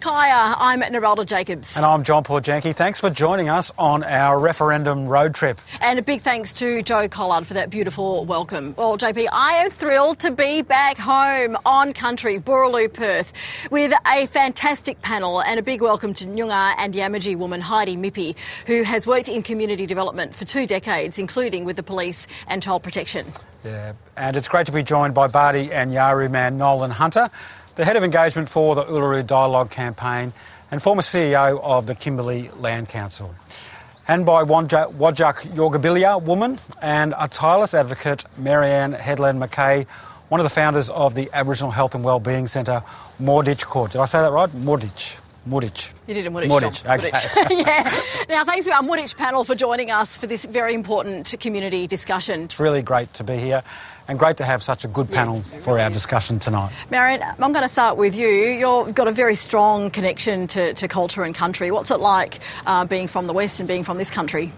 [0.00, 1.74] Kaya, I'm Narelda Jacobs.
[1.74, 2.76] And I'm John Paul Janke.
[2.76, 5.58] Thanks for joining us on our referendum road trip.
[5.80, 8.74] And a big thanks to Joe Collard for that beautiful welcome.
[8.76, 13.32] Well, JP, I am thrilled to be back home on country, Boorloo, Perth,
[13.70, 18.36] with a fantastic panel and a big welcome to Noongar and Yamaji woman Heidi Mippy,
[18.66, 22.82] who has worked in community development for two decades, including with the police and child
[22.82, 23.26] protection.
[23.64, 27.30] Yeah, and it's great to be joined by Bardi and Yawuru man Nolan Hunter,
[27.76, 30.32] the head of engagement for the Uluru Dialogue campaign
[30.70, 33.34] and former CEO of the Kimberley Land Council.
[34.08, 39.86] And by Wajak Yorgabilia woman and a tireless advocate, Marianne Headland McKay,
[40.28, 42.82] one of the founders of the Aboriginal Health and Wellbeing Centre,
[43.20, 43.92] Moorditj Koort.
[43.92, 44.48] Did I say that right?
[44.50, 45.20] Moorditch.
[45.46, 45.92] Moorditch.
[46.06, 46.48] You did a Moorditch.
[46.48, 46.98] Moorditch, job.
[46.98, 47.54] okay.
[47.62, 47.92] Yeah.
[48.28, 52.42] Now, thanks to our Moorditch panel for joining us for this very important community discussion.
[52.44, 53.62] It's really great to be here
[54.08, 56.72] and great to have such a good panel for our discussion tonight.
[56.90, 58.28] Marion, I'm going to start with you.
[58.28, 61.70] You've got a very strong connection to, to culture and country.
[61.70, 64.52] What's it like uh, being from the West and being from this country?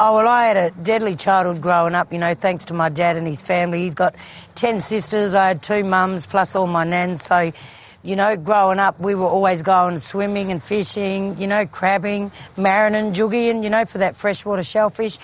[0.00, 3.16] Oh, well, I had a deadly childhood growing up, you know, thanks to my dad
[3.16, 3.80] and his family.
[3.82, 4.14] He's got
[4.54, 7.24] 10 sisters, I had two mums, plus all my nans.
[7.24, 7.50] So,
[8.08, 13.12] you know, growing up, we were always going swimming and fishing, you know, crabbing, marinin,
[13.12, 15.18] jugging, you know, for that freshwater shellfish.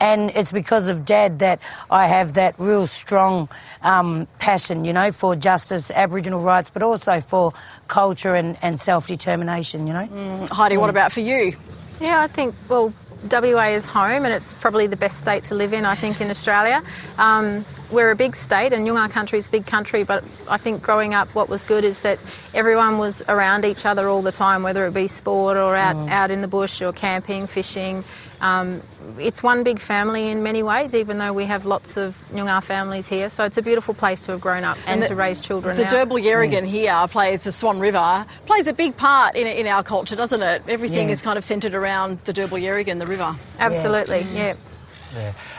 [0.00, 3.50] And it's because of dad that I have that real strong
[3.82, 7.52] um, passion, you know, for justice, Aboriginal rights, but also for
[7.88, 10.06] culture and, and self determination, you know.
[10.06, 11.52] Mm, Heidi, what about for you?
[12.00, 12.94] Yeah, I think, well,
[13.30, 16.30] WA is home and it's probably the best state to live in, I think, in
[16.30, 16.82] Australia.
[17.18, 20.82] Um, we're a big state and Noongar country is a big country, but I think
[20.82, 22.18] growing up what was good is that
[22.54, 26.10] everyone was around each other all the time, whether it be sport or out, Mm.
[26.10, 28.04] out in the bush or camping, fishing.
[28.40, 28.80] Um,
[29.18, 33.06] it's one big family in many ways, even though we have lots of Noongar families
[33.06, 33.28] here.
[33.28, 35.76] So it's a beautiful place to have grown up and, the- to raise children.
[35.76, 35.90] The out.
[36.08, 40.16] Derbarl Yerrigan here plays the Swan River, plays a big part in, in our culture,
[40.16, 40.62] doesn't it?
[40.68, 41.12] Everything Yeah.
[41.14, 43.34] is kind of centred around the Derbarl Yerrigan, the river.
[43.58, 44.46] Absolutely, yeah.
[44.46, 44.54] Yeah.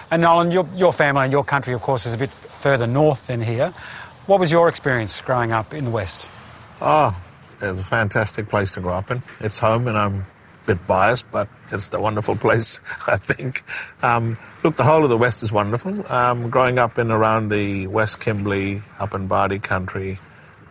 [0.09, 3.27] And Nolan, your, your family and your country, of course, is a bit further north
[3.27, 3.73] than here.
[4.27, 6.29] What was your experience growing up in the West?
[6.79, 7.15] Oh,
[7.61, 9.21] it's a fantastic place to grow up in.
[9.39, 10.25] It's home, and I'm a
[10.67, 13.63] bit biased, but it's the wonderful place, I think.
[14.03, 16.11] Um, look, the whole of the West is wonderful.
[16.11, 20.19] Um, growing up in around the West Kimberley, up in Bardi country,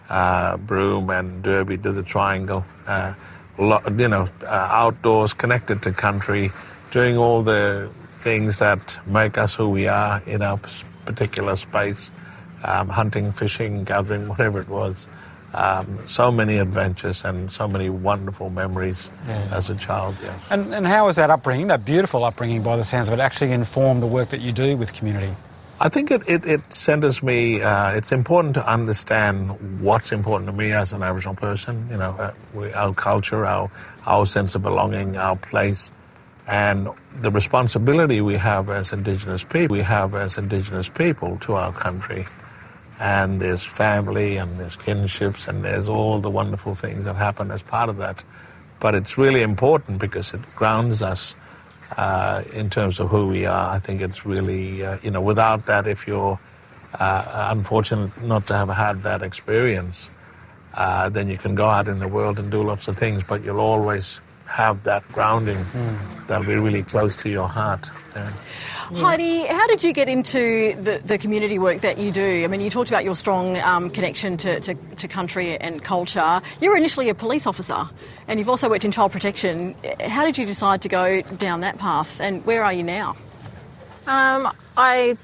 [0.09, 3.15] uh, Broome and Derby to the Triangle, uh,
[3.59, 6.51] you know, uh, outdoors, connected to country,
[6.91, 7.91] doing all the
[8.21, 10.59] things that make us who we are in our
[11.05, 12.11] particular space,
[12.65, 15.07] um, hunting, fishing, gathering, whatever it was.
[15.53, 19.49] Um, so many adventures and so many wonderful memories Yeah.
[19.51, 20.15] as a child.
[20.23, 20.39] Yeah.
[20.49, 23.51] And, and how has that upbringing, that beautiful upbringing by the sounds of it, actually
[23.51, 25.35] informed the work that you do with community?
[25.81, 30.53] I think it, it, it centers me, uh, it's important to understand what's important to
[30.53, 33.71] me as an Aboriginal person, you know, uh, we, our culture, our,
[34.07, 35.91] our sense of belonging, our place,
[36.51, 36.89] and
[37.23, 42.27] the responsibility we have as Indigenous people, we have as Indigenous people to our country.
[43.01, 47.63] and there's family and there's kinships and there's all the wonderful things that happen as
[47.63, 48.23] part of that.
[48.79, 51.35] But it's really important because it grounds us
[51.97, 53.71] uh, in terms of who we are.
[53.71, 56.39] I think it's really, uh, you know, without that, if you're
[56.95, 60.11] uh, unfortunate not to have had that experience,
[60.75, 63.43] uh, then you can go out in the world and do lots of things, but
[63.43, 66.27] you'll always have that grounding mm.
[66.27, 67.89] that'll be really close to your heart.
[68.17, 68.29] Yeah.
[68.93, 72.43] Heidi, how did you get into the, the community work that you do?
[72.43, 76.41] I mean, you talked about your strong um, connection to, to, to, country and culture.
[76.61, 77.85] You were initially a police officer
[78.27, 79.77] and you've also worked in child protection.
[80.01, 83.11] How did you decide to go down that path and where are you now?
[84.09, 85.17] Um, I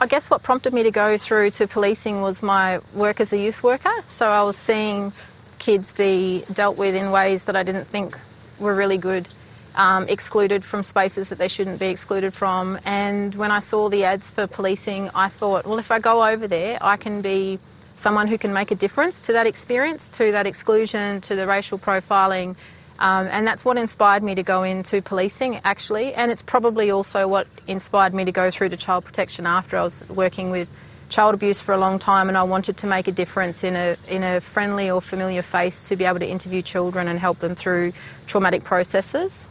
[0.00, 3.38] I guess what prompted me to go through to policing was my work as a
[3.38, 3.92] youth worker.
[4.06, 5.12] So I was seeing
[5.58, 8.18] kids be dealt with in ways that I didn't think
[8.58, 9.28] were really good
[9.74, 12.78] um, excluded from spaces that they shouldn't be excluded from.
[12.84, 16.46] And when I saw the ads for policing, I thought, well, if I go over
[16.46, 17.58] there, I can be
[17.94, 21.78] someone who can make a difference to that experience, to that exclusion, to the racial
[21.78, 22.56] profiling.
[22.98, 26.14] Um, and that's what inspired me to go into policing, actually.
[26.14, 29.82] And it's probably also what inspired me to go through to child protection after I
[29.82, 30.68] was working with
[31.12, 33.96] child abuse for a long time and I wanted to make a difference in a,
[34.08, 37.54] in a friendly or familiar face to be able to interview children and help them
[37.54, 37.92] through
[38.26, 39.48] traumatic processes.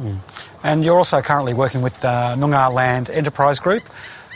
[0.00, 0.18] Mm.
[0.62, 3.82] And you're also currently working with uh, Noongar Land Enterprise Group,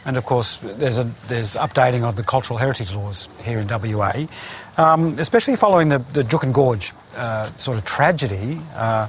[0.06, 4.26] and of course there's a there's updating of the cultural heritage laws here in WA,
[4.78, 8.60] um, especially following the, the Juukan Gorge uh, sort of tragedy.
[8.74, 9.08] Uh,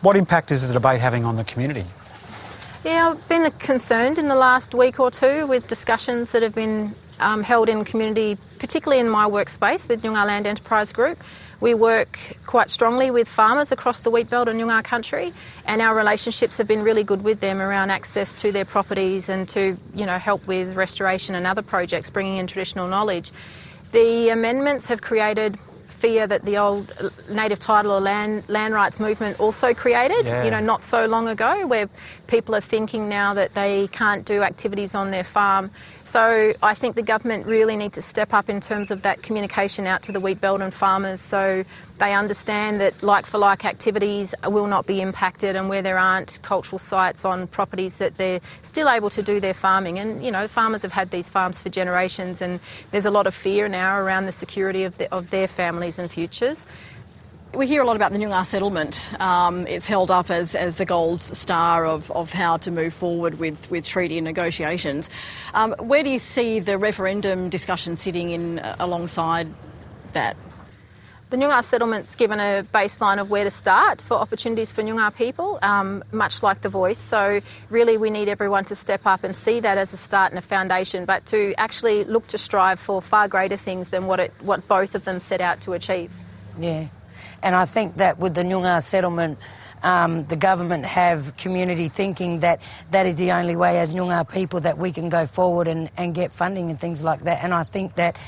[0.00, 1.84] what impact is the debate having on the community?
[2.82, 6.94] Yeah, I've been concerned in the last week or two with discussions that have been
[7.18, 11.22] um, held in community, particularly in my workspace with Noongar Land Enterprise Group.
[11.60, 15.34] We work quite strongly with farmers across the wheat belt and Noongar country,
[15.66, 19.46] and our relationships have been really good with them around access to their properties and
[19.50, 23.30] to you know help with restoration and other projects, bringing in traditional knowledge.
[23.92, 25.58] The amendments have created
[26.00, 26.92] fear that the old
[27.28, 30.44] native title or land land rights movement also created, yeah.
[30.44, 31.88] you know, not so long ago, where
[32.30, 35.70] people are thinking now that they can't do activities on their farm.
[36.04, 39.86] So I think the government really need to step up in terms of that communication
[39.86, 41.64] out to the wheat belt and farmers so
[41.98, 46.38] they understand that like for like activities will not be impacted and where there aren't
[46.42, 49.98] cultural sites on properties that they're still able to do their farming.
[49.98, 52.60] And, you know, farmers have had these farms for generations and
[52.90, 56.10] there's a lot of fear now around the security of, the, of their families and
[56.10, 56.66] futures.
[57.52, 59.12] We hear a lot about the Noongar settlement.
[59.18, 63.40] Um, it's held up as, as the gold star of, of how to move forward
[63.40, 65.10] with, with treaty negotiations.
[65.52, 69.48] Um, where do you see the referendum discussion sitting in uh, alongside
[70.12, 70.36] that?
[71.30, 75.58] The Noongar settlement's given a baseline of where to start for opportunities for Noongar people,
[75.60, 76.98] um, much like the voice.
[76.98, 80.38] So really, we need everyone to step up and see that as a start and
[80.38, 84.32] a foundation, but to actually look to strive for far greater things than what it,
[84.40, 86.12] what both of them set out to achieve.
[86.58, 86.88] Yeah,
[87.42, 89.38] and I think that with the Noongar settlement.
[89.82, 92.60] Um, the government have community thinking that
[92.90, 96.14] that is the only way as Noongar people that we can go forward and, and
[96.14, 97.42] get funding and things like that.
[97.42, 98.18] And I think that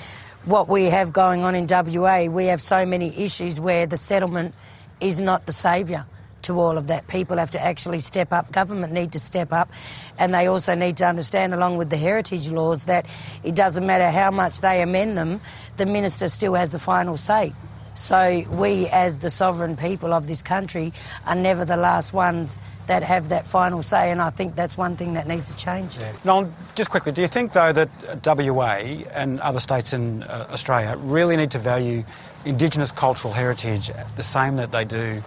[0.44, 4.54] what we have going on in WA, we have so many issues where the settlement
[5.00, 6.06] is not the saviour
[6.42, 7.06] to all of that.
[7.06, 8.50] People have to actually step up.
[8.52, 9.70] Government need to step up,
[10.18, 13.06] and they also need to understand, along with the heritage laws, that
[13.44, 15.40] it doesn't matter how much they amend them,
[15.76, 17.52] the minister still has the final say.
[17.94, 20.92] So we, as the sovereign people of this country,
[21.26, 24.96] are never the last ones that have that final say, and I think that's one
[24.96, 25.98] thing that needs to change.
[25.98, 26.12] Yeah.
[26.24, 27.88] Noel, just quickly, do you think, though, that
[28.24, 28.80] WA
[29.12, 32.02] and other states in uh, Australia really need to value
[32.44, 35.22] Indigenous cultural heritage the same that they do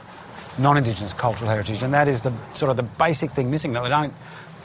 [0.58, 3.90] non-Indigenous cultural heritage, and that is the sort of the basic thing missing, that they
[3.90, 4.14] don't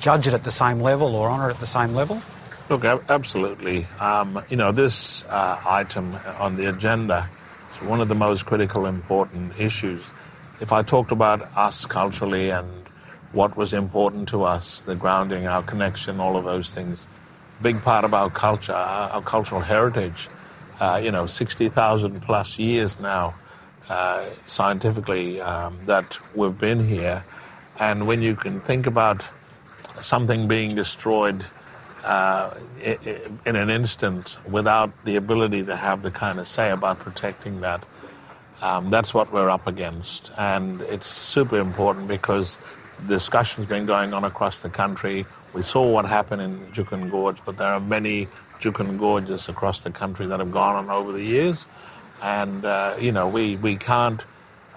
[0.01, 2.21] judge it at the same level or honour it at the same level?
[2.69, 3.87] Look, absolutely.
[3.99, 7.40] Um, you know, this uh, item on the agenda is
[7.83, 10.05] one of the most critical, important issues.
[10.61, 12.69] If I talked about us culturally and
[13.33, 17.07] what was important to us, the grounding, our connection, all of those things.
[17.63, 20.29] Big part of our culture, our, cultural heritage.
[20.81, 23.35] Uh, you know, 60,000 plus years now,
[23.89, 27.23] uh, scientifically, um, that we've been here.
[27.79, 29.23] And when you can think about
[30.01, 31.45] something being destroyed
[32.05, 37.61] uh, in an instant without the ability to have the kind of say about protecting
[37.61, 37.85] that,
[38.63, 40.31] um, that's what we're up against.
[40.37, 42.59] And it's super important because
[43.07, 45.27] discussion has been going on across the country.
[45.53, 48.29] We saw what happened in Juukan Gorge, but there are many
[48.61, 51.65] Juukan Gorges across the country that have gone on over the years.
[52.23, 54.23] And, uh, you know, we, we can't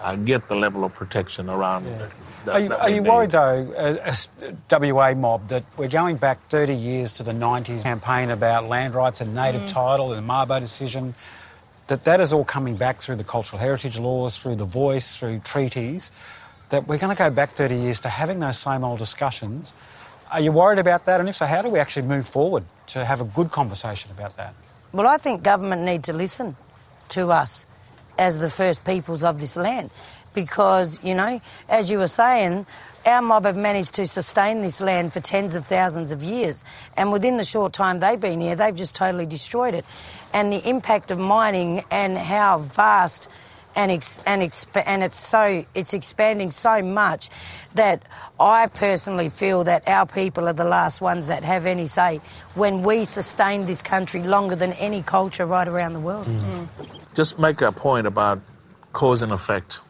[0.00, 1.86] uh, get the level of protection around.
[2.44, 4.28] That, Are you, that are you worried, though, uh, as
[4.70, 9.20] WA mob, that we're going back 30 years to the 90s campaign about land rights
[9.20, 9.68] and native Mm.
[9.68, 11.14] title and the Mabo decision,
[11.86, 15.38] that that is all coming back through the cultural heritage laws, through the voice, through
[15.40, 16.10] treaties,
[16.68, 19.72] that we're going to go back 30 years to having those same old discussions.
[20.30, 21.20] Are you worried about that?
[21.20, 24.36] And if so, how do we actually move forward to have a good conversation about
[24.36, 24.54] that?
[24.92, 26.56] Well, I think government need to listen
[27.10, 27.66] to us
[28.18, 29.90] as the first peoples of this land
[30.34, 32.66] because, you know, as you were saying,
[33.06, 36.64] our mob have managed to sustain this land for tens of thousands of years.
[36.96, 39.84] And within the short time they've been here, they've just totally destroyed it.
[40.32, 43.28] And the impact of mining and how vast
[43.76, 47.28] and ex- and exp- and it's so it's expanding so much
[47.74, 48.02] that
[48.38, 52.20] I personally feel that our people are the last ones that have any say
[52.54, 56.26] when we sustain this country longer than any culture right around the world.
[56.26, 56.68] Mm.
[57.14, 58.40] Just make a point about
[58.92, 59.80] cause and effect.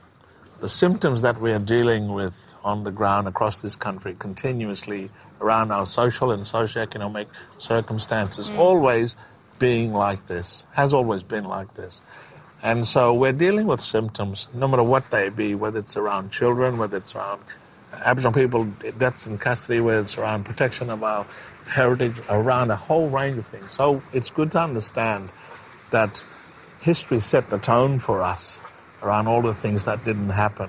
[0.64, 5.70] The symptoms that we are dealing with on the ground across this country continuously around
[5.70, 7.26] our social and socioeconomic
[7.58, 8.56] circumstances, mm.
[8.56, 9.14] always
[9.58, 12.00] being like this, has always been like this.
[12.62, 16.78] And so we're dealing with symptoms, no matter what they be, whether it's around children,
[16.78, 17.42] whether it's around
[18.02, 18.64] Aboriginal people,
[18.96, 21.26] that's in custody, whether it's around protection of our
[21.66, 23.70] heritage, around a whole range of things.
[23.74, 25.28] So it's good to understand
[25.90, 26.24] that
[26.80, 28.62] history set the tone for us
[29.04, 30.68] around all the things that didn't happen.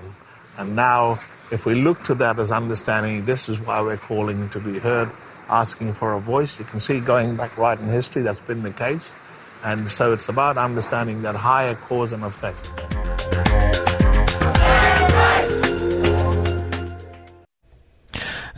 [0.58, 1.18] And now,
[1.50, 5.10] if we look to that as understanding, this is why we're calling to be heard,
[5.48, 6.58] asking for a voice.
[6.58, 9.08] You can see going back right in history, that's been the case.
[9.64, 12.70] And so it's about understanding that higher cause and effect.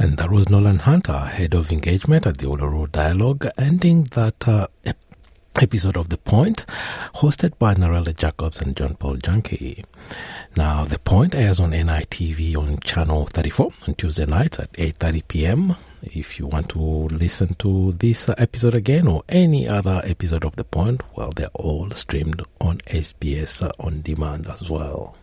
[0.00, 4.68] And that was Nolan Hunter, head of engagement at the Uluru Dialogue, ending that uh,
[5.56, 6.66] episode of The Point,
[7.16, 9.84] hosted by Narelda Jacobs and John Paul Janke.
[10.56, 15.76] Now, The Point airs on NITV on channel 34 on Tuesday nights at 8:30 p.m.
[16.02, 20.64] If you want to listen to this episode again or any other episode of The
[20.64, 25.16] Point, well, they're all streamed on SBS on demand as well.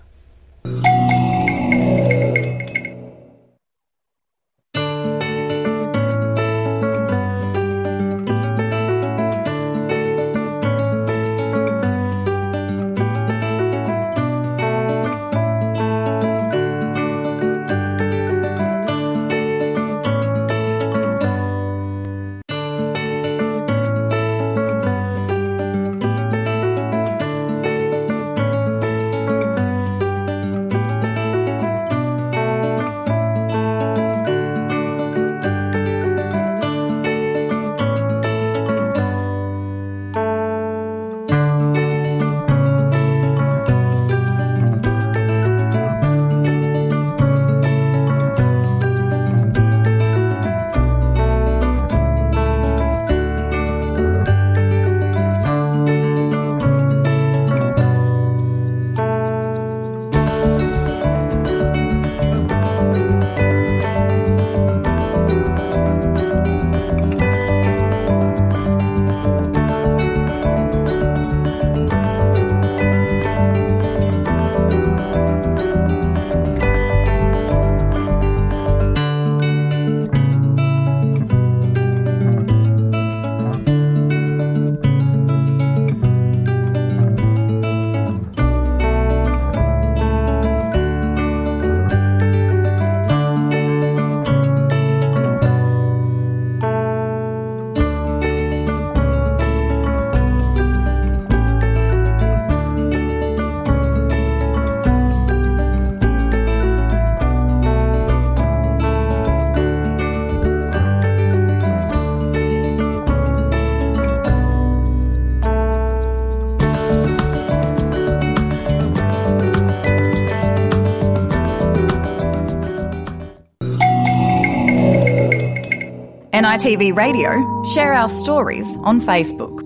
[126.36, 129.63] NITV Radio, share our stories on Facebook.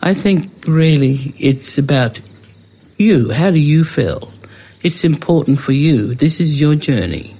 [0.00, 2.18] I think really it's about
[2.96, 3.30] you.
[3.30, 4.32] How do you feel?
[4.82, 6.14] It's important for you.
[6.14, 7.36] This is your journey.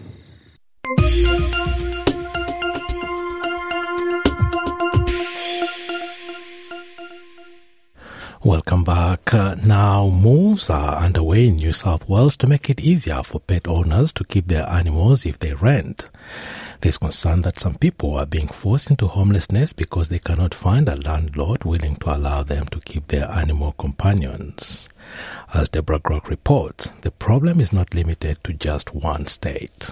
[8.45, 9.33] Welcome back.
[9.33, 13.67] Uh, now, moves are underway in New South Wales to make it easier for pet
[13.67, 16.11] owners to keep their animals if they rent.
[16.81, 20.97] There's concern that some people are being forced into homelessness because they cannot find a
[20.97, 24.89] landlord willing to allow them to keep their animal companions.
[25.53, 29.91] As Deborah Grock reports, the problem is not limited to just one state.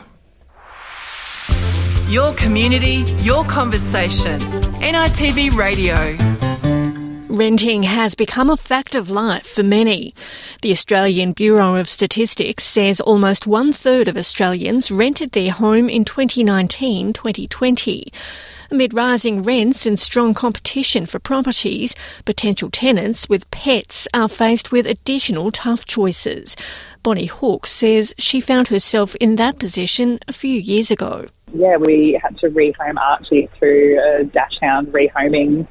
[2.09, 4.41] Your community, your conversation.
[4.81, 6.48] NITV Radio.
[7.29, 10.15] Renting has become a fact of life for many.
[10.63, 16.07] The Australian Bureau of Statistics says almost one third of Australians rented their home in
[16.07, 18.11] 2019 2020.
[18.71, 24.87] Amid rising rents and strong competition for properties, potential tenants with pets are faced with
[24.87, 26.57] additional tough choices.
[27.03, 31.27] Bonnie Hawkes says she found herself in that position a few years ago.
[31.53, 35.67] Yeah, we had to rehome Archie through a Dachshund rehoming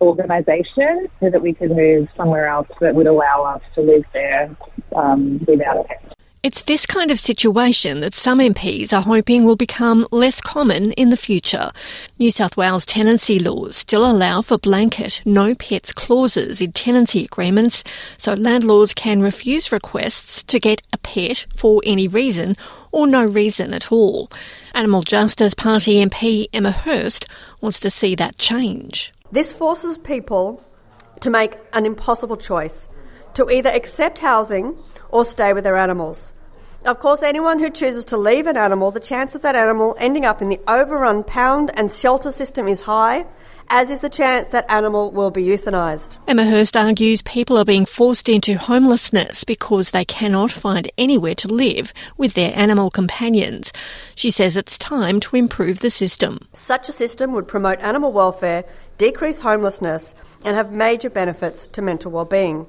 [0.00, 4.54] organisation so that we could move somewhere else that would allow us to live there
[4.96, 6.10] um, without a pet.
[6.42, 11.10] It's this kind of situation that some MPs are hoping will become less common in
[11.10, 11.70] the future.
[12.18, 17.84] New South Wales tenancy laws still allow for blanket no pets clauses in tenancy agreements,
[18.16, 22.56] so landlords can refuse requests to get a pet for any reason
[22.90, 24.30] or no reason at all.
[24.74, 27.26] Animal Justice Party MP Emma Hurst
[27.60, 29.12] wants to see that change.
[29.32, 30.62] This forces people
[31.20, 32.88] to make an impossible choice
[33.34, 34.76] to either accept housing
[35.10, 36.34] or stay with their animals.
[36.84, 40.24] Of course, anyone who chooses to leave an animal, the chance of that animal ending
[40.24, 43.26] up in the overrun pound and shelter system is high,
[43.70, 46.18] as is the chance that animal will be euthanised.
[46.26, 51.46] Emma Hurst argues people are being forced into homelessness because they cannot find anywhere to
[51.46, 53.72] live with their animal companions.
[54.16, 56.48] She says it's time to improve the system.
[56.52, 58.64] Such a system would promote animal welfare,
[58.98, 62.66] decrease homelessness, and have major benefits to mental well-being.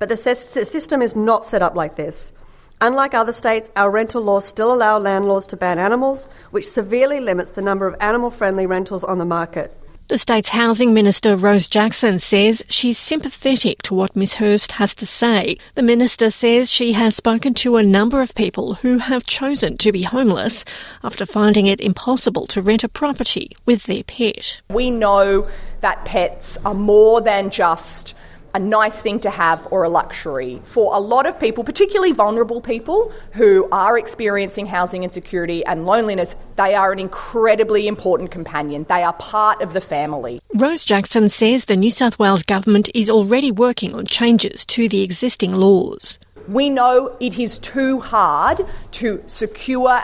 [0.00, 2.32] But the system is not set up like this.
[2.80, 7.50] Unlike other states, our rental laws still allow landlords to ban animals, which severely limits
[7.52, 9.76] the number of animal friendly rentals on the market.
[10.10, 15.06] The state's housing minister, Rose Jackson, says she's sympathetic to what Ms Hurst has to
[15.06, 15.56] say.
[15.76, 19.92] The minister says she has spoken to a number of people who have chosen to
[19.92, 20.64] be homeless
[21.04, 24.60] after finding it impossible to rent a property with their pet.
[24.68, 25.48] We know
[25.80, 28.16] that pets are more than just
[28.54, 30.60] a nice thing to have or a luxury.
[30.64, 36.36] For a lot of people, particularly vulnerable people who are experiencing housing insecurity and loneliness,
[36.56, 38.86] they are an incredibly important companion.
[38.88, 40.38] They are part of the family.
[40.54, 45.02] Rose Jackson says the New South Wales government is already working on changes to the
[45.02, 46.18] existing laws.
[46.48, 50.00] We know it is too hard to secure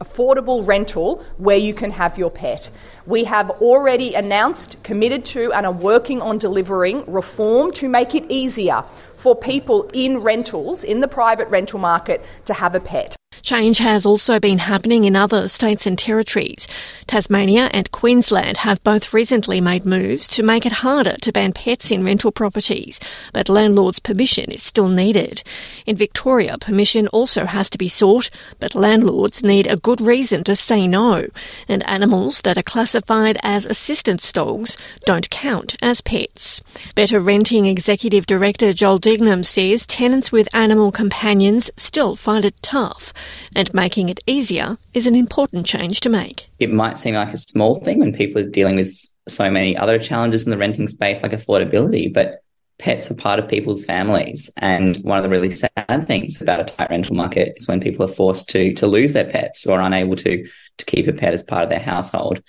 [0.00, 2.70] affordable rental where you can have your pet.
[3.06, 8.24] We have already announced, committed to, and are working on delivering reform to make it
[8.30, 8.82] easier
[9.14, 13.16] for people in rentals, in the private rental market, to have a pet.
[13.42, 16.66] Change has also been happening in other states and territories.
[17.06, 21.90] Tasmania and Queensland have both recently made moves to make it harder to ban pets
[21.90, 22.98] in rental properties,
[23.32, 25.42] but landlords' permission is still needed.
[25.84, 28.30] In Victoria, permission also has to be sought,
[28.60, 31.28] but landlords need a good reason to say no,
[31.68, 36.62] and animals that are classified as assistance dogs don't count as pets.
[36.94, 43.12] Better Renting Executive Director Joel Dignam says tenants with animal companions still find it tough
[43.54, 46.48] and making it easier is an important change to make.
[46.58, 48.92] It might seem like a small thing when people are dealing with
[49.28, 52.42] so many other challenges in the renting space, like affordability, but
[52.78, 54.50] pets are part of people's families.
[54.58, 58.04] And one of the really sad things about a tight rental market is when people
[58.04, 60.46] are forced to to lose their pets or unable to
[60.78, 62.42] to keep a pet as part of their household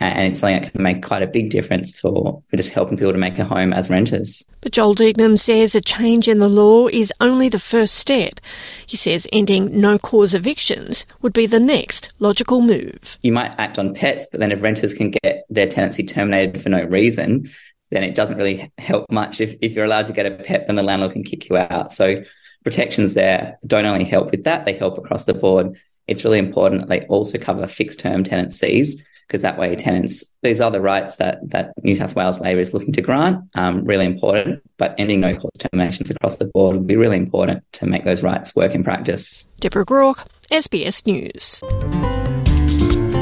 [0.00, 3.12] and it's something that can make quite a big difference for, for just helping people
[3.12, 4.44] to make a home as renters.
[4.60, 8.40] But Joel Dignam says a change in the law is only the first step.
[8.86, 13.18] He says ending no cause evictions would be the next logical move.
[13.22, 16.68] You might act on pets, but then if renters can get their tenancy terminated for
[16.68, 17.50] no reason,
[17.90, 19.40] then it doesn't really help much.
[19.40, 21.92] If, if you're allowed to get a pet, then the landlord can kick you out.
[21.92, 22.22] So
[22.62, 25.76] protections there don't only help with that, they help across the board.
[26.06, 30.60] It's really important that they also cover fixed term tenancies because that way tenants, these
[30.60, 34.06] are the rights that, that New South Wales Labor is looking to grant, um, really
[34.06, 38.04] important, but ending no cause terminations across the board would be really important to make
[38.04, 39.44] those rights work in practice.
[39.60, 41.60] Deborah Grock, SBS News.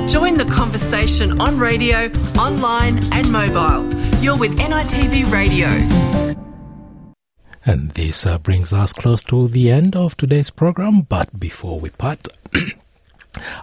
[0.08, 2.06] Join the conversation on radio,
[2.38, 3.92] online and mobile.
[4.22, 5.66] You're with NITV Radio.
[7.64, 11.00] And this uh, brings us close to the end of today's program.
[11.00, 12.28] But before we part,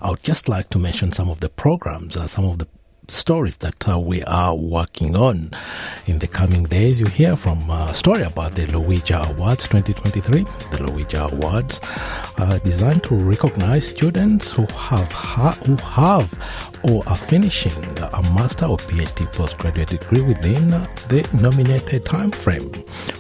[0.02, 2.68] I would just like to mention some of the programs, uh, some of the
[3.08, 5.52] stories that uh, we are working on
[6.08, 7.00] in the coming days.
[7.00, 10.44] You hear from a uh, story about the Lowitja Awards 2023.
[10.44, 11.82] The Lowitja Awards
[12.38, 16.32] are designed to recognize students who have ha- who have
[16.84, 22.72] or are finishing a master or PhD postgraduate degree within the nominated time frame.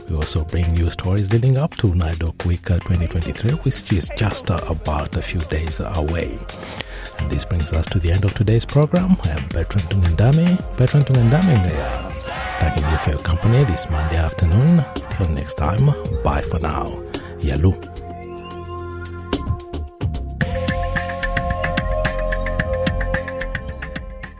[0.09, 5.15] We also bring you stories leading up to NAIDOC Week 2023, which is just about
[5.15, 6.37] a few days away.
[7.19, 9.15] And this brings us to the end of today's program.
[9.23, 10.57] I am Bertrand Tungandame.
[10.77, 12.09] Bertrand Tungandame, uh,
[12.59, 14.83] thanking you for your company this Monday afternoon.
[15.11, 15.85] Till next time,
[16.23, 16.85] bye for now.
[17.39, 18.02] Yalu.